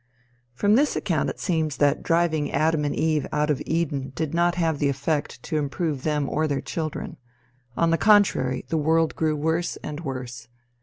[0.55, 4.55] From this account it seems that driving Adam and Eve out of Eden did not
[4.55, 7.17] have the effect to improve them or their children.
[7.77, 10.47] On the contrary, the world grew worse and worse.